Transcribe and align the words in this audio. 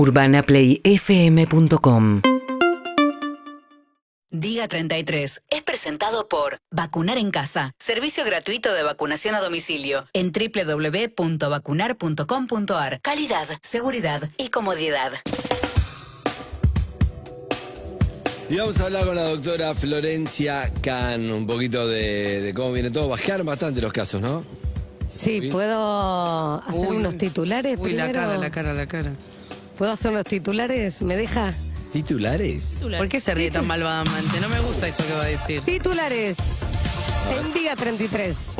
UrbanaPlayFM.com 0.00 2.22
Diga 4.30 4.66
33 4.66 5.42
es 5.50 5.62
presentado 5.62 6.26
por 6.26 6.56
Vacunar 6.70 7.18
en 7.18 7.30
Casa, 7.30 7.72
servicio 7.78 8.24
gratuito 8.24 8.72
de 8.72 8.82
vacunación 8.82 9.34
a 9.34 9.40
domicilio 9.40 10.00
en 10.14 10.32
www.vacunar.com.ar. 10.32 13.00
Calidad, 13.02 13.46
seguridad 13.62 14.30
y 14.38 14.48
comodidad. 14.48 15.12
Y 18.48 18.56
vamos 18.56 18.80
a 18.80 18.84
hablar 18.84 19.04
con 19.04 19.16
la 19.16 19.24
doctora 19.24 19.74
Florencia 19.74 20.72
Can, 20.80 21.30
un 21.30 21.46
poquito 21.46 21.86
de, 21.86 22.40
de 22.40 22.54
cómo 22.54 22.72
viene 22.72 22.90
todo. 22.90 23.08
Bajaron 23.08 23.44
bastante 23.46 23.82
los 23.82 23.92
casos, 23.92 24.22
¿no? 24.22 24.42
Sí. 25.10 25.50
¿puedo 25.52 26.54
hacer 26.62 26.88
Uy, 26.88 26.96
unos 26.96 27.18
titulares 27.18 27.78
Uy, 27.78 27.92
la 27.92 28.04
primero? 28.06 28.26
cara, 28.28 28.38
la 28.38 28.50
cara, 28.50 28.72
la 28.72 28.86
cara. 28.86 29.12
¿Puedo 29.80 29.92
hacer 29.92 30.10
unos 30.10 30.24
titulares? 30.24 31.00
¿Me 31.00 31.16
deja? 31.16 31.54
¿Titulares? 31.90 32.82
¿Por 32.98 33.08
qué 33.08 33.18
se 33.18 33.34
ríe 33.34 33.50
tan 33.50 33.66
malvadamente? 33.66 34.38
No 34.38 34.50
me 34.50 34.60
gusta 34.60 34.86
eso 34.86 35.02
que 35.06 35.14
va 35.14 35.22
a 35.22 35.26
decir. 35.28 35.62
Titulares. 35.64 36.36
En 37.34 37.50
Día 37.54 37.74
33. 37.76 38.56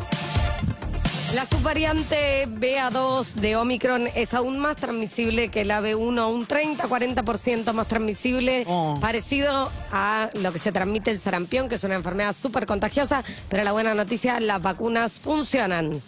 La 1.35 1.45
subvariante 1.45 2.47
BA2 2.47 3.33
de 3.35 3.55
Omicron 3.55 4.07
es 4.15 4.33
aún 4.33 4.57
más 4.57 4.77
transmisible 4.77 5.49
que 5.49 5.63
la 5.63 5.79
B1, 5.79 6.33
un 6.33 6.47
30-40% 6.47 7.71
más 7.71 7.87
transmisible, 7.87 8.63
Oh. 8.67 8.97
parecido 8.99 9.71
a 9.91 10.27
lo 10.41 10.51
que 10.51 10.57
se 10.57 10.71
transmite 10.71 11.11
el 11.11 11.19
sarampión, 11.19 11.69
que 11.69 11.75
es 11.75 11.83
una 11.83 11.93
enfermedad 11.93 12.33
súper 12.35 12.65
contagiosa, 12.65 13.23
pero 13.47 13.63
la 13.63 13.73
buena 13.73 13.93
noticia, 13.93 14.39
las 14.39 14.59
vacunas 14.59 15.19
funcionan. 15.19 16.01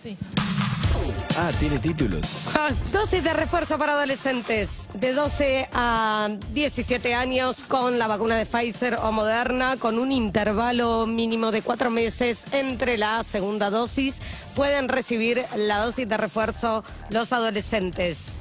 Ah, 1.37 1.51
tiene 1.59 1.79
títulos. 1.79 2.21
Dosis 2.91 3.23
de 3.23 3.33
refuerzo 3.33 3.77
para 3.77 3.93
adolescentes 3.93 4.87
de 4.93 5.13
12 5.13 5.69
a 5.73 6.29
17 6.51 7.15
años 7.15 7.63
con 7.67 7.99
la 7.99 8.07
vacuna 8.07 8.37
de 8.37 8.45
Pfizer 8.45 8.95
o 9.01 9.11
Moderna, 9.11 9.77
con 9.77 9.99
un 9.99 10.11
intervalo 10.11 11.05
mínimo 11.05 11.51
de 11.51 11.61
cuatro 11.61 11.89
meses 11.89 12.45
entre 12.51 12.97
la 12.97 13.23
segunda 13.23 13.69
dosis, 13.69 14.21
pueden 14.55 14.89
recibir 14.89 15.43
la 15.55 15.79
dosis 15.79 16.07
de 16.07 16.17
refuerzo 16.17 16.83
los 17.09 17.33
adolescentes. 17.33 18.33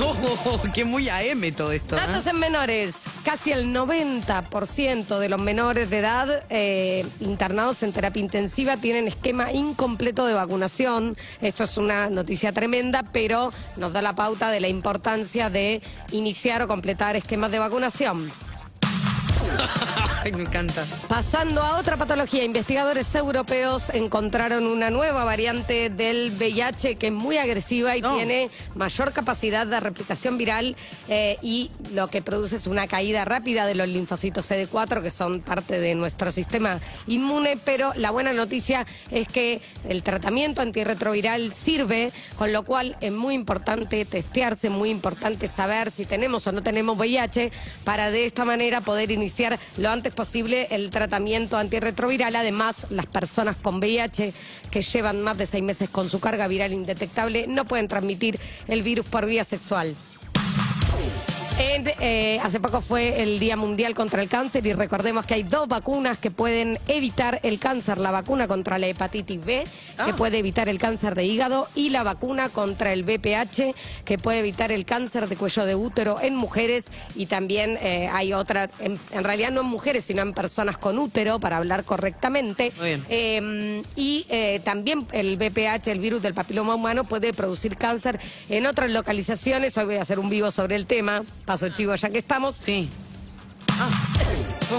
Oh, 0.00 0.60
que 0.72 0.84
muy 0.84 1.08
AM 1.08 1.52
todo 1.54 1.72
esto. 1.72 1.96
¿eh? 1.96 2.00
Datos 2.00 2.26
en 2.26 2.38
menores. 2.38 3.02
Casi 3.24 3.52
el 3.52 3.72
90% 3.72 5.18
de 5.18 5.28
los 5.28 5.40
menores 5.40 5.88
de 5.90 5.98
edad 5.98 6.44
eh, 6.50 7.06
internados 7.20 7.82
en 7.84 7.92
terapia 7.92 8.20
intensiva 8.20 8.76
tienen 8.76 9.06
esquema 9.06 9.52
incompleto 9.52 10.26
de 10.26 10.34
vacunación. 10.34 11.16
Esto 11.40 11.64
es 11.64 11.76
una 11.76 12.10
noticia 12.10 12.52
tremenda, 12.52 13.04
pero 13.12 13.52
nos 13.76 13.92
da 13.92 14.02
la 14.02 14.16
pauta 14.16 14.50
de 14.50 14.60
la 14.60 14.68
importancia 14.68 15.50
de 15.50 15.82
iniciar 16.10 16.62
o 16.62 16.68
completar 16.68 17.14
esquemas 17.14 17.52
de 17.52 17.60
vacunación. 17.60 18.32
Ay, 20.24 20.30
me 20.32 20.42
encanta. 20.42 20.84
Pasando 21.08 21.62
a 21.62 21.78
otra 21.78 21.96
patología, 21.96 22.44
investigadores 22.44 23.12
europeos 23.16 23.90
encontraron 23.92 24.66
una 24.66 24.88
nueva 24.88 25.24
variante 25.24 25.90
del 25.90 26.30
VIH 26.38 26.94
que 26.94 27.08
es 27.08 27.12
muy 27.12 27.38
agresiva 27.38 27.96
y 27.96 28.02
No. 28.02 28.14
tiene 28.16 28.48
mayor 28.76 29.12
capacidad 29.12 29.66
de 29.66 29.80
replicación 29.80 30.38
viral 30.38 30.76
eh, 31.08 31.38
y 31.42 31.72
lo 31.92 32.06
que 32.06 32.22
produce 32.22 32.54
es 32.54 32.68
una 32.68 32.86
caída 32.86 33.24
rápida 33.24 33.66
de 33.66 33.74
los 33.74 33.88
linfocitos 33.88 34.48
CD4 34.48 35.02
que 35.02 35.10
son 35.10 35.40
parte 35.40 35.80
de 35.80 35.96
nuestro 35.96 36.30
sistema 36.30 36.78
inmune, 37.08 37.58
pero 37.64 37.92
la 37.96 38.12
buena 38.12 38.32
noticia 38.32 38.86
es 39.10 39.26
que 39.26 39.60
el 39.88 40.04
tratamiento 40.04 40.62
antirretroviral 40.62 41.52
sirve, 41.52 42.12
con 42.38 42.52
lo 42.52 42.62
cual 42.64 42.96
es 43.00 43.10
muy 43.10 43.34
importante 43.34 44.04
testearse, 44.04 44.70
muy 44.70 44.90
importante 44.90 45.48
saber 45.48 45.90
si 45.90 46.04
tenemos 46.06 46.46
o 46.46 46.52
no 46.52 46.62
tenemos 46.62 46.96
VIH 46.96 47.50
para 47.82 48.12
de 48.12 48.24
esta 48.24 48.44
manera 48.44 48.80
poder 48.82 49.10
iniciar 49.10 49.58
lo 49.78 49.90
antes 49.90 50.11
posible 50.12 50.68
el 50.70 50.90
tratamiento 50.90 51.56
antirretroviral. 51.56 52.36
Además, 52.36 52.86
las 52.90 53.06
personas 53.06 53.56
con 53.56 53.78
VIH 53.78 54.32
que 54.70 54.82
llevan 54.82 55.22
más 55.22 55.38
de 55.38 55.46
seis 55.46 55.62
meses 55.62 55.88
con 55.88 56.08
su 56.08 56.20
carga 56.20 56.48
viral 56.48 56.72
indetectable 56.72 57.46
no 57.48 57.64
pueden 57.64 57.88
transmitir 57.88 58.38
el 58.68 58.82
virus 58.82 59.06
por 59.06 59.26
vía 59.26 59.44
sexual. 59.44 59.96
En, 61.58 61.86
eh, 62.00 62.40
hace 62.42 62.60
poco 62.60 62.80
fue 62.80 63.22
el 63.22 63.38
Día 63.38 63.56
Mundial 63.56 63.94
contra 63.94 64.22
el 64.22 64.28
Cáncer 64.28 64.66
y 64.66 64.72
recordemos 64.72 65.26
que 65.26 65.34
hay 65.34 65.42
dos 65.42 65.68
vacunas 65.68 66.18
que 66.18 66.30
pueden 66.30 66.78
evitar 66.88 67.40
el 67.42 67.58
cáncer. 67.58 67.98
La 67.98 68.10
vacuna 68.10 68.48
contra 68.48 68.78
la 68.78 68.86
hepatitis 68.86 69.44
B, 69.44 69.64
que 70.04 70.14
puede 70.14 70.38
evitar 70.38 70.68
el 70.68 70.78
cáncer 70.78 71.14
de 71.14 71.24
hígado, 71.24 71.68
y 71.74 71.90
la 71.90 72.02
vacuna 72.02 72.48
contra 72.48 72.92
el 72.92 73.04
BPH, 73.04 73.74
que 74.04 74.18
puede 74.18 74.40
evitar 74.40 74.72
el 74.72 74.84
cáncer 74.84 75.28
de 75.28 75.36
cuello 75.36 75.64
de 75.64 75.74
útero 75.74 76.20
en 76.20 76.36
mujeres. 76.36 76.86
Y 77.14 77.26
también 77.26 77.78
eh, 77.82 78.08
hay 78.12 78.32
otra, 78.32 78.68
en, 78.78 78.98
en 79.12 79.24
realidad 79.24 79.50
no 79.50 79.60
en 79.60 79.66
mujeres, 79.66 80.04
sino 80.04 80.22
en 80.22 80.32
personas 80.32 80.78
con 80.78 80.98
útero, 80.98 81.38
para 81.38 81.58
hablar 81.58 81.84
correctamente. 81.84 82.72
Muy 82.78 82.86
bien. 82.86 83.04
Eh, 83.08 83.82
y 83.96 84.26
eh, 84.30 84.60
también 84.64 85.06
el 85.12 85.36
BPH, 85.36 85.88
el 85.88 86.00
virus 86.00 86.22
del 86.22 86.34
papiloma 86.34 86.74
humano, 86.74 87.04
puede 87.04 87.32
producir 87.32 87.76
cáncer 87.76 88.18
en 88.48 88.66
otras 88.66 88.90
localizaciones. 88.90 89.76
Hoy 89.76 89.84
voy 89.84 89.96
a 89.96 90.02
hacer 90.02 90.18
un 90.18 90.30
vivo 90.30 90.50
sobre 90.50 90.76
el 90.76 90.86
tema. 90.86 91.22
Paso 91.52 91.68
chivo 91.68 91.94
ya 91.94 92.08
que 92.08 92.16
estamos. 92.16 92.56
Sí. 92.56 92.88
Ah, 93.72 93.90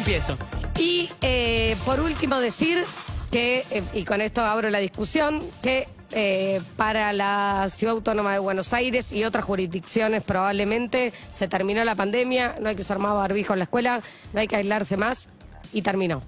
piezo. 0.03 0.35
Y 0.79 1.07
eh, 1.21 1.77
por 1.85 1.99
último 1.99 2.39
decir 2.39 2.83
que, 3.29 3.63
eh, 3.69 3.83
y 3.93 4.03
con 4.03 4.21
esto 4.21 4.43
abro 4.43 4.71
la 4.71 4.79
discusión, 4.79 5.39
que 5.61 5.87
eh, 6.13 6.61
para 6.75 7.13
la 7.13 7.69
Ciudad 7.69 7.93
Autónoma 7.93 8.33
de 8.33 8.39
Buenos 8.39 8.73
Aires 8.73 9.13
y 9.13 9.23
otras 9.23 9.45
jurisdicciones 9.45 10.23
probablemente 10.23 11.13
se 11.31 11.47
terminó 11.47 11.83
la 11.83 11.93
pandemia, 11.93 12.55
no 12.59 12.69
hay 12.69 12.75
que 12.75 12.81
usar 12.81 12.97
más 12.97 13.13
barbijo 13.13 13.53
en 13.53 13.59
la 13.59 13.65
escuela, 13.65 14.01
no 14.33 14.39
hay 14.39 14.47
que 14.47 14.55
aislarse 14.55 14.97
más 14.97 15.29
y 15.73 15.83
terminó. 15.83 16.23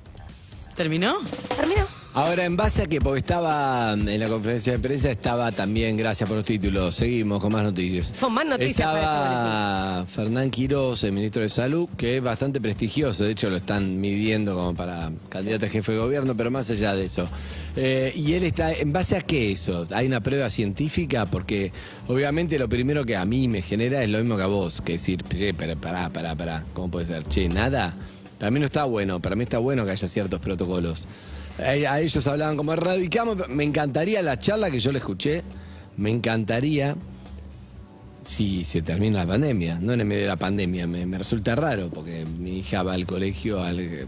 ¿Terminó? 0.76 1.18
¿Terminó? 1.56 2.05
Ahora, 2.16 2.46
en 2.46 2.56
base 2.56 2.84
a 2.84 2.88
que, 2.88 3.02
porque 3.02 3.20
estaba 3.20 3.92
en 3.92 4.20
la 4.22 4.30
conferencia 4.30 4.72
de 4.72 4.80
prensa, 4.80 5.12
estaba 5.12 5.52
también, 5.52 5.98
gracias 5.98 6.30
por 6.30 6.38
los 6.38 6.46
títulos, 6.46 6.96
seguimos 6.96 7.42
con 7.42 7.52
más 7.52 7.64
noticias. 7.64 8.14
Con 8.18 8.34
más 8.34 8.46
noticias 8.46 8.88
para 8.88 9.02
Estaba 9.02 10.06
Fernán 10.06 10.50
Quiroz, 10.50 11.04
el 11.04 11.12
ministro 11.12 11.42
de 11.42 11.50
Salud, 11.50 11.90
que 11.98 12.16
es 12.16 12.24
bastante 12.24 12.62
prestigioso, 12.62 13.26
de 13.26 13.32
hecho 13.32 13.50
lo 13.50 13.58
están 13.58 14.00
midiendo 14.00 14.56
como 14.56 14.74
para 14.74 15.12
candidato 15.28 15.66
a 15.66 15.68
jefe 15.68 15.92
de 15.92 15.98
gobierno, 15.98 16.38
pero 16.38 16.50
más 16.50 16.70
allá 16.70 16.96
de 16.96 17.04
eso. 17.04 17.28
Eh, 17.76 18.14
y 18.16 18.32
él 18.32 18.46
está, 18.46 18.72
¿en 18.72 18.94
base 18.94 19.18
a 19.18 19.22
qué 19.22 19.52
eso? 19.52 19.86
¿Hay 19.92 20.08
una 20.08 20.24
prueba 20.24 20.50
científica? 20.50 21.26
Porque 21.26 21.74
obviamente 22.08 22.58
lo 22.58 22.70
primero 22.70 23.04
que 23.04 23.18
a 23.18 23.26
mí 23.26 23.50
me 23.50 23.62
genera 23.62 24.02
es 24.02 24.10
lo 24.10 24.20
mismo 24.20 24.38
que 24.38 24.44
a 24.44 24.48
vos, 24.48 24.80
que 24.80 24.94
decir, 24.94 25.22
che, 25.24 25.54
pero 25.54 25.76
pará, 25.76 26.10
pará, 26.12 26.34
pará, 26.34 26.64
¿cómo 26.72 26.90
puede 26.90 27.08
ser? 27.08 27.24
Che, 27.24 27.50
nada. 27.50 27.94
Para 28.40 28.52
mí 28.52 28.60
no 28.62 28.68
está 28.68 28.86
bueno, 28.86 29.20
para 29.20 29.36
mí 29.36 29.44
está 29.44 29.58
bueno 29.58 29.84
que 29.84 29.92
haya 29.92 30.08
ciertos 30.08 30.40
protocolos. 30.40 31.10
A 31.60 31.94
a 31.94 32.02
ellos 32.02 32.28
hablaban 32.28 32.58
como 32.58 32.74
erradicamos, 32.74 33.48
me 33.50 33.64
encantaría 33.64 34.22
la 34.22 34.38
charla 34.38 34.70
que 34.70 34.80
yo 34.80 34.92
le 34.92 34.98
escuché, 34.98 35.42
me 35.98 36.10
encantaría 36.10 36.96
si 38.26 38.64
se 38.64 38.82
termina 38.82 39.20
la 39.20 39.28
pandemia, 39.28 39.80
no 39.80 39.94
en 39.94 40.02
el 40.02 40.06
medio 40.08 40.24
de 40.24 40.28
la 40.28 40.36
pandemia, 40.36 40.88
me, 40.88 41.18
resulta 41.18 41.56
raro 41.56 41.90
porque 41.90 42.26
mi 42.26 42.60
hija 42.60 42.84
va 42.84 42.94
al 42.94 43.06
colegio, 43.06 43.64
al, 43.64 44.08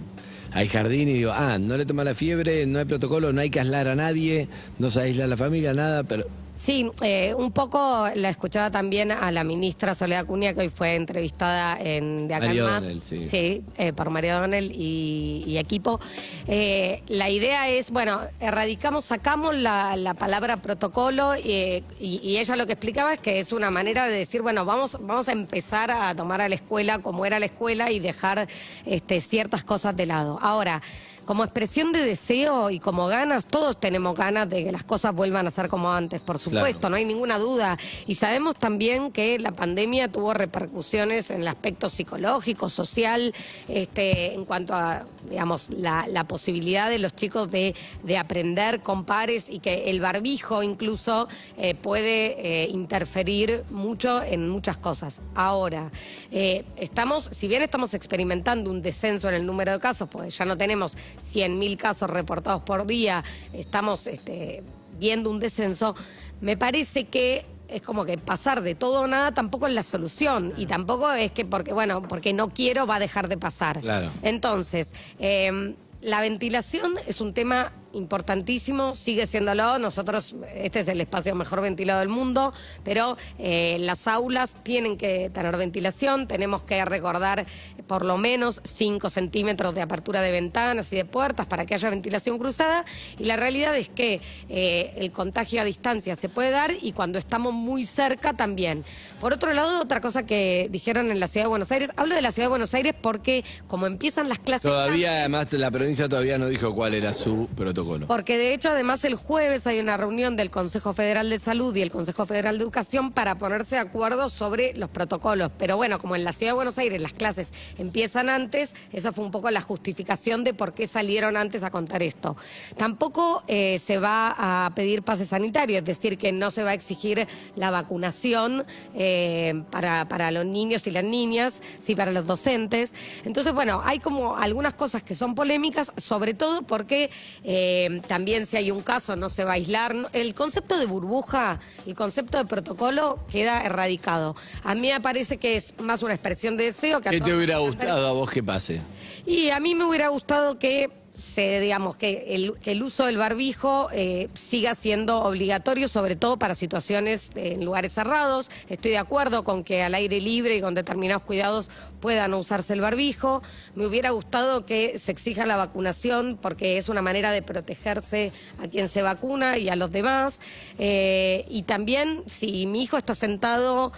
al 0.52 0.68
jardín 0.68 1.08
y 1.08 1.14
digo, 1.14 1.32
ah, 1.34 1.58
no 1.60 1.78
le 1.78 1.86
toma 1.86 2.04
la 2.04 2.16
fiebre, 2.16 2.66
no 2.66 2.80
hay 2.80 2.86
protocolo, 2.86 3.32
no 3.32 3.42
hay 3.42 3.50
que 3.50 3.60
aislar 3.60 3.88
a 3.88 3.96
nadie, 3.96 4.50
no 4.80 4.90
se 4.90 5.02
aísla 5.02 5.28
la 5.28 5.38
familia, 5.38 5.74
nada, 5.74 6.04
pero 6.04 6.26
Sí, 6.58 6.90
eh, 7.04 7.36
un 7.38 7.52
poco 7.52 8.08
la 8.16 8.30
escuchaba 8.30 8.72
también 8.72 9.12
a 9.12 9.32
la 9.32 9.44
ministra 9.44 9.94
Soledad 9.94 10.26
Cunha, 10.26 10.56
que 10.56 10.62
hoy 10.62 10.70
fue 10.70 10.96
entrevistada 10.96 11.78
en 11.80 12.28
De 12.28 12.34
Acá 12.34 12.46
en 12.46 12.50
María 12.50 12.64
Más. 12.64 12.84
O'Donnell, 12.84 13.02
sí. 13.04 13.64
eh, 13.78 13.94
por 13.94 14.10
María 14.10 14.40
Donel 14.40 14.72
y, 14.74 15.44
y 15.46 15.60
equipo. 15.60 16.00
Eh, 16.48 17.04
la 17.10 17.30
idea 17.30 17.70
es, 17.70 17.92
bueno, 17.92 18.20
erradicamos, 18.40 19.06
sacamos 19.06 19.54
la, 19.56 19.96
la 19.98 20.16
palabra 20.16 20.58
protocolo 20.58 21.36
eh, 21.36 21.84
y, 22.00 22.20
y 22.24 22.38
ella 22.40 22.56
lo 22.56 22.66
que 22.66 22.74
explicaba 22.74 23.14
es 23.14 23.20
que 23.20 23.40
es 23.40 23.52
una 23.52 23.70
manera 23.70 24.08
de 24.08 24.18
decir, 24.18 24.42
bueno, 24.42 24.66
vamos, 24.66 24.98
vamos 25.00 25.28
a 25.28 25.34
empezar 25.34 25.92
a 25.92 26.16
tomar 26.16 26.42
a 26.42 26.50
la 26.50 26.56
escuela 26.56 26.98
como 27.00 27.28
era 27.28 27.40
la 27.40 27.46
escuela 27.46 27.92
y 27.92 28.00
dejar 28.00 28.48
este, 28.88 29.22
ciertas 29.22 29.64
cosas 29.64 29.96
de 29.96 30.08
lado. 30.08 30.40
Ahora, 30.42 30.82
como 31.28 31.44
expresión 31.44 31.92
de 31.92 32.02
deseo 32.04 32.72
y 32.72 32.80
como 32.80 33.06
ganas, 33.08 33.46
todos 33.46 33.80
tenemos 33.80 34.16
ganas 34.16 34.48
de 34.50 34.64
que 34.64 34.72
las 34.72 34.84
cosas 34.86 35.14
vuelvan 35.14 35.46
a 35.46 35.52
ser 35.52 35.68
como 35.68 35.92
antes, 35.92 36.22
por 36.22 36.40
supuesto, 36.40 36.80
Claro. 36.80 36.90
no 36.92 36.96
hay 36.96 37.06
ninguna 37.06 37.38
duda. 37.38 37.78
Y 38.08 38.16
sabemos 38.16 38.56
también 38.56 39.12
que 39.12 39.38
la 39.38 39.52
pandemia 39.52 40.08
tuvo 40.12 40.34
repercusiones 40.34 41.30
en 41.30 41.42
el 41.42 41.48
aspecto 41.50 41.90
psicológico, 41.90 42.70
social, 42.70 43.34
este, 43.68 44.34
en 44.34 44.46
cuanto 44.46 44.74
a, 44.74 45.06
digamos, 45.30 45.70
la, 45.70 46.08
la 46.08 46.24
posibilidad 46.28 46.90
de 46.90 46.98
los 46.98 47.14
chicos 47.14 47.52
de, 47.52 47.76
de 48.04 48.18
aprender 48.18 48.82
con 48.82 49.04
pares 49.04 49.50
y 49.50 49.60
que 49.60 49.90
el 49.92 50.00
barbijo 50.00 50.64
incluso 50.64 51.28
eh, 51.58 51.76
puede 51.76 52.64
eh, 52.64 52.68
interferir 52.70 53.66
mucho 53.70 54.24
en 54.24 54.48
muchas 54.50 54.78
cosas. 54.78 55.20
Ahora, 55.36 55.92
eh, 56.32 56.64
estamos, 56.78 57.26
si 57.34 57.50
bien 57.50 57.62
estamos 57.64 57.94
experimentando 57.94 58.72
un 58.72 58.82
descenso 58.82 59.28
en 59.28 59.36
el 59.36 59.46
número 59.46 59.74
de 59.74 59.80
casos, 59.80 60.08
porque 60.10 60.30
ya 60.30 60.46
no 60.46 60.58
tenemos 60.58 60.96
100.000 61.18 61.78
casos 61.78 62.10
reportados 62.10 62.62
por 62.62 62.88
día, 62.88 63.24
estamos 63.54 64.08
este, 64.08 64.64
viendo 65.00 65.30
un 65.30 65.40
descenso, 65.40 65.96
me 66.42 66.58
parece 66.58 67.06
que 67.06 67.46
es 67.68 67.82
como 67.82 68.06
que 68.06 68.18
pasar 68.18 68.62
de 68.62 68.76
todo 68.76 69.02
o 69.02 69.08
nada 69.08 69.34
tampoco 69.34 69.68
es 69.68 69.74
la 69.74 69.84
solución. 69.84 70.54
Y 70.58 70.66
tampoco 70.66 71.12
es 71.12 71.32
que 71.32 71.46
porque, 71.46 71.74
bueno, 71.74 72.02
porque 72.08 72.34
no 72.34 72.50
quiero 72.50 72.88
va 72.88 72.96
a 72.96 73.00
dejar 73.00 73.28
de 73.28 73.38
pasar. 73.38 73.82
Claro. 73.82 74.10
Entonces, 74.22 74.94
eh, 75.20 75.76
la 76.02 76.22
ventilación 76.22 76.94
es 77.08 77.22
un 77.22 77.34
tema 77.34 77.74
importantísimo, 77.94 78.96
sigue 78.96 79.28
siéndolo. 79.28 79.80
Nosotros, 79.80 80.36
este 80.56 80.82
es 80.82 80.88
el 80.88 81.02
espacio 81.02 81.36
mejor 81.36 81.62
ventilado 81.62 82.00
del 82.00 82.10
mundo, 82.10 82.54
pero 82.84 83.18
eh, 83.40 83.78
las 83.80 84.08
aulas 84.08 84.56
tienen 84.64 84.98
que 84.98 85.30
tener 85.30 85.56
ventilación, 85.58 86.28
tenemos 86.28 86.64
que 86.64 86.84
recordar 86.86 87.46
por 87.88 88.06
lo 88.06 88.18
menos 88.18 88.62
5 88.64 89.10
centímetros 89.10 89.74
de 89.74 89.82
apertura 89.82 90.22
de 90.22 90.32
ventanas 90.32 90.92
y 90.92 90.98
de 90.98 91.06
puertas 91.06 91.48
para 91.48 91.66
que 91.66 91.76
haya 91.76 91.90
ventilación 91.90 92.38
cruzada. 92.38 92.86
Y 93.18 93.26
la 93.26 93.36
realidad 93.36 93.76
es 93.76 93.90
que 93.90 94.20
eh, 94.50 94.94
el 94.98 95.12
contagio 95.12 95.62
a 95.62 95.66
distancia 95.66 96.16
se 96.16 96.30
puede 96.30 96.52
dar 96.52 96.72
y 96.82 96.92
cuando 96.92 97.18
estamos 97.18 97.54
muy 97.54 97.86
cerca 97.86 98.34
también. 98.34 98.84
Por 99.22 99.34
otro 99.34 99.54
lado, 99.54 99.82
otra 99.82 100.02
cosa 100.02 100.26
que 100.26 100.68
dijeron 100.72 101.12
en 101.12 101.20
la 101.20 101.28
ciudad 101.28 101.46
de 101.46 101.50
Buenos 101.50 101.72
Aires, 101.72 101.92
hablo 101.96 102.16
de 102.16 102.22
la 102.22 102.32
ciudad 102.32 102.46
de 102.46 102.50
Buenos 102.50 102.74
Aires 102.74 102.94
porque 103.00 103.44
como 103.68 103.88
empiezan 103.88 104.30
las 104.30 104.40
clases... 104.40 104.64
Todavía, 104.64 105.20
además, 105.20 105.52
la 105.54 105.72
provincia 105.72 106.10
todavía 106.10 106.38
no 106.38 106.48
dijo 106.48 106.74
cuál 106.76 106.94
era 106.94 107.14
su 107.14 107.48
protocolo. 107.56 107.77
Porque 108.08 108.38
de 108.38 108.54
hecho, 108.54 108.70
además, 108.70 109.04
el 109.06 109.16
jueves 109.16 109.68
hay 109.68 109.80
una 109.80 109.98
reunión 109.98 110.36
del 110.36 110.50
Consejo 110.50 110.94
Federal 110.94 111.30
de 111.30 111.40
Salud 111.40 111.76
y 111.76 111.82
el 111.82 111.92
Consejo 111.92 112.26
Federal 112.26 112.58
de 112.58 112.64
Educación 112.64 113.12
para 113.12 113.38
ponerse 113.38 113.76
de 113.76 113.82
acuerdo 113.82 114.30
sobre 114.30 114.74
los 114.76 114.90
protocolos. 114.90 115.52
Pero 115.58 115.78
bueno, 115.78 116.00
como 116.00 116.16
en 116.16 116.24
la 116.24 116.34
ciudad 116.34 116.52
de 116.54 116.56
Buenos 116.56 116.78
Aires 116.78 117.02
las 117.02 117.14
clases 117.14 117.52
empiezan 117.78 118.30
antes, 118.30 118.76
esa 118.92 119.12
fue 119.12 119.26
un 119.26 119.32
poco 119.32 119.52
la 119.52 119.62
justificación 119.62 120.44
de 120.44 120.54
por 120.54 120.74
qué 120.74 120.88
salieron 120.88 121.38
antes 121.38 121.64
a 121.64 121.72
contar 121.72 122.02
esto. 122.04 122.36
Tampoco 122.78 123.44
eh, 123.48 123.80
se 123.80 123.98
va 123.98 124.66
a 124.66 124.74
pedir 124.76 125.04
pase 125.04 125.26
sanitario, 125.26 125.78
es 125.78 125.86
decir, 125.86 126.18
que 126.18 126.32
no 126.32 126.52
se 126.52 126.64
va 126.64 126.72
a 126.72 126.74
exigir 126.74 127.28
la 127.56 127.72
vacunación 127.72 128.66
eh, 128.96 129.64
para, 129.72 130.08
para 130.08 130.32
los 130.32 130.46
niños 130.46 130.88
y 130.88 130.92
las 130.92 131.04
niñas, 131.04 131.62
sí 131.80 131.96
para 131.96 132.12
los 132.12 132.26
docentes. 132.26 132.94
Entonces, 133.26 133.54
bueno, 133.54 133.82
hay 133.84 134.00
como 134.00 134.38
algunas 134.38 134.74
cosas 134.74 135.04
que 135.04 135.16
son 135.16 135.36
polémicas, 135.36 135.92
sobre 135.98 136.34
todo 136.34 136.62
porque 136.64 137.10
eh, 137.44 137.67
también 138.08 138.46
si 138.46 138.58
hay 138.58 138.72
un 138.72 138.82
caso 138.82 139.16
no 139.16 139.30
se 139.30 139.44
va 139.44 139.52
a 139.52 139.54
aislar. 139.56 139.96
El 140.14 140.34
concepto 140.34 140.78
de 140.80 140.86
burbuja, 140.86 141.60
el 141.86 141.96
concepto 141.96 142.38
de 142.38 142.46
protocolo 142.46 143.20
queda 143.32 143.62
erradicado. 143.64 144.36
A 144.64 144.76
mí 144.76 144.90
me 144.92 145.02
parece 145.02 145.38
que 145.38 145.56
es 145.56 145.74
más 145.80 146.04
una 146.04 146.14
expresión 146.14 146.58
de 146.58 146.66
deseo 146.66 147.02
que 147.02 147.10
a 147.10 147.12
¿Qué 147.12 147.22
te 147.22 147.34
hubiera 147.34 147.58
gustado 147.60 148.08
a 148.08 148.12
vos 148.12 148.30
que 148.30 148.44
pase? 148.44 148.82
y 149.26 149.50
a 149.50 149.60
mí 149.60 149.76
me 149.76 149.84
hubiera 149.84 150.08
gustado 150.10 150.58
que 150.58 150.90
se, 151.18 151.60
digamos, 151.60 151.98
que 151.98 152.36
el, 152.36 152.54
que 152.60 152.74
el 152.74 152.84
uso 152.84 153.06
del 153.06 153.18
barbijo 153.18 153.90
eh, 153.92 154.30
siga 154.36 154.76
siendo 154.76 155.24
obligatorio, 155.24 155.88
sobre 155.88 156.16
todo 156.16 156.38
para 156.38 156.54
situaciones 156.54 157.32
eh, 157.36 157.54
en 157.54 157.66
lugares 157.66 157.94
cerrados. 157.94 158.52
Estoy 158.70 158.92
de 158.92 159.00
acuerdo 159.00 159.44
con 159.44 159.64
que 159.64 159.82
al 159.82 159.96
aire 159.96 160.22
libre 160.22 160.56
y 160.56 160.62
con 160.62 160.76
determinados 160.76 161.24
cuidados 161.24 161.72
puedan 162.00 162.32
no 162.32 162.38
usarse 162.38 162.74
el 162.74 162.82
barbijo. 162.82 163.42
Me 163.74 163.88
hubiera 163.88 164.12
gustado 164.12 164.66
que 164.66 165.00
se 165.00 165.12
exija 165.12 165.48
la 165.48 165.58
vacunación 165.58 166.38
porque 166.40 166.78
es 166.78 166.88
una 166.88 167.02
manera 167.02 167.32
de 167.32 167.42
protegerse 167.42 168.32
a 168.60 168.68
quien 168.68 168.88
se 168.88 169.02
vacuna 169.02 169.58
y 169.58 169.70
a 169.70 169.76
los 169.76 169.92
demás. 169.92 170.40
Eh, 170.78 171.46
y 171.50 171.64
también 171.64 172.24
si 172.28 172.68
mi 172.68 172.84
hijo 172.84 172.98
está 172.98 173.16
sentado 173.16 173.92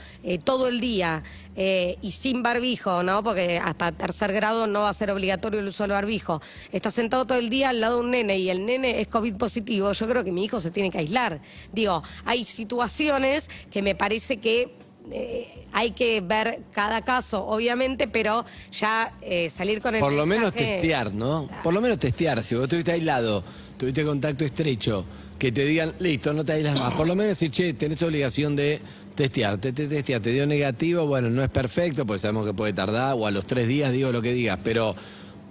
todo 0.45 0.67
el 0.67 0.79
día 0.79 1.23
eh, 1.55 1.97
y 2.01 2.11
sin 2.11 2.43
barbijo, 2.43 3.03
¿no? 3.03 3.23
Porque 3.23 3.57
hasta 3.57 3.91
tercer 3.91 4.31
grado 4.33 4.67
no 4.67 4.81
va 4.81 4.89
a 4.89 4.93
ser 4.93 5.11
obligatorio 5.11 5.59
el 5.59 5.67
uso 5.67 5.83
del 5.83 5.91
barbijo. 5.91 6.41
Está 6.71 6.91
sentado 6.91 7.25
todo 7.25 7.37
el 7.37 7.49
día 7.49 7.69
al 7.69 7.81
lado 7.81 7.95
de 7.95 8.03
un 8.05 8.11
nene 8.11 8.37
y 8.37 8.49
el 8.49 8.65
nene 8.65 9.01
es 9.01 9.07
COVID 9.07 9.35
positivo, 9.37 9.91
yo 9.91 10.07
creo 10.07 10.23
que 10.23 10.31
mi 10.31 10.45
hijo 10.45 10.59
se 10.59 10.71
tiene 10.71 10.91
que 10.91 10.99
aislar. 10.99 11.41
Digo, 11.73 12.03
hay 12.25 12.45
situaciones 12.45 13.49
que 13.71 13.81
me 13.81 13.95
parece 13.95 14.37
que 14.37 14.73
eh, 15.11 15.47
hay 15.73 15.91
que 15.91 16.21
ver 16.21 16.59
cada 16.71 17.01
caso, 17.01 17.45
obviamente, 17.45 18.07
pero 18.07 18.45
ya 18.71 19.11
eh, 19.21 19.49
salir 19.49 19.81
con 19.81 19.95
el 19.95 20.01
Por 20.01 20.13
lo 20.13 20.25
menos 20.25 20.53
testear, 20.53 21.13
¿no? 21.13 21.49
Por 21.63 21.73
lo 21.73 21.81
menos 21.81 21.97
testear. 21.97 22.43
Si 22.43 22.55
vos 22.55 22.65
estuviste 22.65 22.91
aislado, 22.91 23.43
tuviste 23.77 24.03
contacto 24.03 24.45
estrecho, 24.45 25.05
que 25.37 25.51
te 25.51 25.65
digan, 25.65 25.93
listo, 25.99 26.33
no 26.33 26.45
te 26.45 26.53
aíslas 26.53 26.79
más. 26.79 26.93
Por 26.95 27.07
lo 27.07 27.15
menos 27.15 27.37
si, 27.37 27.49
che, 27.49 27.73
tenés 27.73 28.03
obligación 28.03 28.55
de 28.55 28.79
testear. 29.15 29.57
Te, 29.57 29.73
te 29.73 29.87
testear, 29.87 30.21
te 30.21 30.31
dio 30.31 30.45
negativo, 30.45 31.05
bueno, 31.05 31.29
no 31.29 31.41
es 31.41 31.49
perfecto, 31.49 32.05
porque 32.05 32.19
sabemos 32.19 32.45
que 32.45 32.53
puede 32.53 32.73
tardar, 32.73 33.15
o 33.17 33.25
a 33.25 33.31
los 33.31 33.45
tres 33.45 33.67
días 33.67 33.91
digo 33.91 34.11
lo 34.11 34.21
que 34.21 34.33
digas, 34.33 34.59
pero 34.63 34.95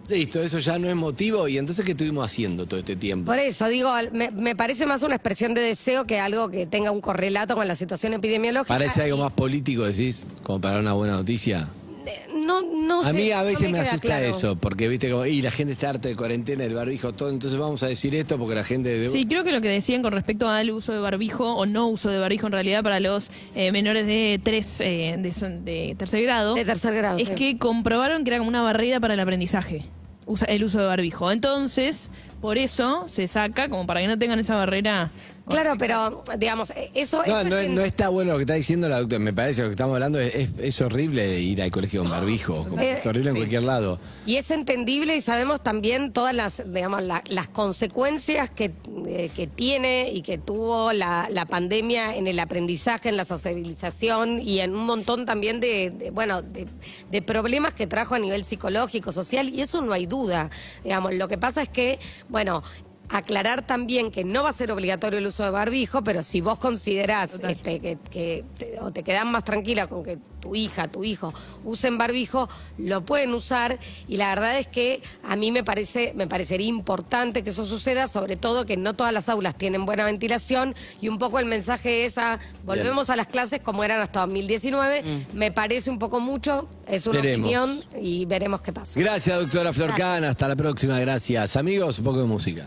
listo, 0.08 0.42
eso 0.42 0.58
ya 0.58 0.78
no 0.78 0.88
es 0.88 0.96
motivo. 0.96 1.48
¿Y 1.48 1.58
entonces 1.58 1.84
qué 1.84 1.92
estuvimos 1.92 2.24
haciendo 2.24 2.66
todo 2.66 2.80
este 2.80 2.96
tiempo? 2.96 3.26
Por 3.30 3.38
eso, 3.38 3.68
digo, 3.68 3.90
me, 4.12 4.30
me 4.30 4.56
parece 4.56 4.86
más 4.86 5.02
una 5.02 5.14
expresión 5.16 5.54
de 5.54 5.60
deseo 5.60 6.06
que 6.06 6.18
algo 6.20 6.48
que 6.50 6.66
tenga 6.66 6.90
un 6.90 7.00
correlato 7.00 7.54
con 7.54 7.68
la 7.68 7.76
situación 7.76 8.14
epidemiológica. 8.14 8.68
¿Parece 8.74 9.02
algo 9.02 9.18
más 9.18 9.32
político, 9.32 9.84
decís? 9.84 10.26
Como 10.42 10.60
para 10.60 10.78
una 10.80 10.92
buena 10.94 11.14
noticia. 11.14 11.68
eh, 12.06 12.32
No, 12.34 12.62
no 12.62 13.00
A 13.02 13.04
sé, 13.04 13.12
mí 13.12 13.30
a 13.30 13.38
no 13.40 13.44
veces 13.44 13.70
me, 13.70 13.78
asusta 13.80 13.98
claro. 14.00 14.24
eso, 14.26 14.56
porque 14.56 14.88
viste 14.88 15.10
como, 15.10 15.26
y 15.26 15.42
la 15.42 15.50
gente 15.50 15.72
está 15.74 15.90
harta 15.90 16.08
de 16.08 16.16
cuarentena, 16.16 16.64
el 16.64 16.72
barbijo, 16.74 17.12
todo, 17.12 17.28
entonces 17.30 17.58
vamos 17.58 17.82
a 17.82 17.86
decir 17.88 18.14
esto 18.14 18.38
porque 18.38 18.54
la 18.54 18.64
gente... 18.64 18.88
de- 18.88 19.08
Sí, 19.10 19.26
creo 19.26 19.44
que 19.44 19.52
lo 19.52 19.60
que 19.60 19.68
decían 19.68 20.02
con 20.02 20.12
respecto 20.12 20.48
al 20.48 20.70
uso 20.70 20.92
de 20.92 20.98
barbijo 21.00 21.54
o 21.54 21.66
no 21.66 21.86
uso 21.88 22.08
de 22.10 22.18
barbijo 22.18 22.46
en 22.46 22.52
realidad 22.52 22.82
para 22.82 22.98
los 22.98 23.30
eh, 23.54 23.70
menores 23.72 24.06
de 24.06 24.40
tres 24.42 24.80
eh, 24.80 25.16
de, 25.18 25.32
son- 25.32 25.64
de 25.66 25.94
tercer 25.98 26.22
grado 26.22 26.54
De 26.54 26.64
tercer 26.64 26.94
grado, 26.94 27.18
es 27.18 27.28
sí. 27.28 27.34
que 27.34 27.58
comprobaron 27.58 28.24
que 28.24 28.30
era 28.30 28.38
como 28.38 28.48
una 28.48 28.62
barrera 28.62 28.98
para 29.00 29.12
el 29.14 29.20
aprendizaje 29.20 29.84
usa- 30.28 30.46
el 30.46 30.62
uso 30.64 30.78
de 30.78 30.86
barbijo. 30.86 31.32
Entonces, 31.32 32.10
por 32.40 32.58
eso 32.58 33.04
se 33.08 33.26
saca 33.26 33.68
como 33.68 33.86
para 33.86 34.00
que 34.00 34.06
no 34.06 34.18
tengan 34.18 34.38
esa 34.38 34.54
barrera. 34.54 35.10
Claro, 35.48 35.76
pero 35.78 36.22
digamos, 36.36 36.68
eh, 36.70 36.90
eso, 36.94 37.22
No, 37.26 37.40
eso 37.40 37.48
no, 37.48 37.56
es 37.56 37.66
en- 37.68 37.74
no 37.74 37.80
está 37.80 38.10
bueno 38.10 38.32
lo 38.32 38.36
que 38.36 38.42
está 38.42 38.52
diciendo 38.52 38.86
la 38.86 38.98
doctora. 38.98 39.18
Me 39.18 39.32
parece 39.32 39.56
que 39.56 39.62
lo 39.62 39.68
que 39.70 39.72
estamos 39.72 39.94
hablando 39.94 40.20
es, 40.20 40.34
es- 40.34 40.50
es 40.58 40.80
horrible 40.82 41.40
ir 41.40 41.62
al 41.62 41.70
colegio 41.70 42.02
con 42.02 42.10
barbijo. 42.10 42.64
como 42.68 42.82
Eh, 42.82 42.96
es 42.98 43.06
horrible 43.06 43.30
en 43.30 43.36
cualquier 43.36 43.62
lado. 43.62 43.98
Y 44.26 44.36
es 44.36 44.50
entendible 44.50 45.16
y 45.16 45.22
sabemos 45.22 45.62
también 45.62 46.12
todas 46.12 46.34
las, 46.34 46.70
digamos, 46.70 47.02
la- 47.02 47.22
las 47.30 47.48
consecuencias 47.48 48.50
que, 48.50 48.72
eh, 49.06 49.30
que 49.34 49.46
tiene 49.46 50.10
y 50.12 50.20
que 50.20 50.36
tuvo 50.36 50.92
la, 50.92 51.26
la 51.32 51.46
pandemia 51.46 52.14
en 52.14 52.26
el 52.26 52.38
aprendizaje, 52.40 53.08
en 53.08 53.16
la 53.16 53.24
socialización 53.72 54.40
y 54.40 54.60
en 54.60 54.74
un 54.74 54.84
montón 54.84 55.24
también 55.24 55.60
de, 55.60 55.90
de, 55.90 56.10
bueno, 56.10 56.42
de, 56.42 56.66
de 57.10 57.22
problemas 57.22 57.72
que 57.72 57.86
trajo 57.86 58.14
a 58.14 58.18
nivel 58.18 58.44
psicológico, 58.44 59.12
social, 59.12 59.48
y 59.48 59.62
eso 59.62 59.80
no 59.80 59.94
hay 59.94 60.04
duda. 60.04 60.50
Digamos, 60.84 61.14
lo 61.14 61.26
que 61.26 61.38
pasa 61.38 61.62
es 61.62 61.70
que, 61.70 61.98
bueno, 62.28 62.62
aclarar 63.08 63.66
también 63.66 64.10
que 64.10 64.24
no 64.24 64.42
va 64.42 64.50
a 64.50 64.52
ser 64.52 64.70
obligatorio 64.70 65.18
el 65.18 65.26
uso 65.26 65.44
de 65.44 65.50
barbijo, 65.50 66.02
pero 66.02 66.22
si 66.22 66.40
vos 66.40 66.58
considerás 66.58 67.34
este, 67.42 67.80
que, 67.80 67.98
que 68.10 68.44
te, 68.58 68.78
o 68.80 68.90
te 68.90 69.02
quedás 69.02 69.24
más 69.24 69.44
tranquila 69.44 69.86
con 69.86 70.02
que 70.02 70.18
tu 70.40 70.54
hija, 70.54 70.86
tu 70.88 71.02
hijo 71.04 71.34
usen 71.64 71.98
barbijo, 71.98 72.48
lo 72.76 73.04
pueden 73.04 73.34
usar 73.34 73.78
y 74.06 74.16
la 74.18 74.28
verdad 74.28 74.58
es 74.58 74.68
que 74.68 75.02
a 75.24 75.34
mí 75.36 75.50
me 75.50 75.64
parece 75.64 76.12
me 76.14 76.26
parecería 76.28 76.68
importante 76.68 77.42
que 77.42 77.50
eso 77.50 77.64
suceda, 77.64 78.06
sobre 78.06 78.36
todo 78.36 78.64
que 78.64 78.76
no 78.76 78.94
todas 78.94 79.12
las 79.12 79.28
aulas 79.28 79.56
tienen 79.56 79.84
buena 79.84 80.04
ventilación 80.04 80.74
y 81.00 81.08
un 81.08 81.18
poco 81.18 81.38
el 81.40 81.46
mensaje 81.46 82.04
es 82.04 82.18
a 82.18 82.38
volvemos 82.64 83.10
a 83.10 83.16
las 83.16 83.26
clases 83.26 83.60
como 83.60 83.82
eran 83.84 84.00
hasta 84.00 84.20
2019, 84.20 85.02
me 85.34 85.50
parece 85.50 85.90
un 85.90 85.98
poco 85.98 86.20
mucho, 86.20 86.68
es 86.86 87.06
una 87.06 87.20
Veremos. 87.20 87.46
opinión 87.50 87.84
y 88.00 88.24
veremos 88.26 88.62
qué 88.62 88.72
pasa. 88.72 89.00
Gracias, 89.00 89.40
doctora 89.40 89.72
Florcán. 89.72 90.24
Hasta 90.24 90.46
la 90.48 90.56
próxima. 90.56 90.98
Gracias. 91.00 91.56
Amigos, 91.56 91.98
un 91.98 92.04
poco 92.04 92.20
de 92.20 92.26
música. 92.26 92.66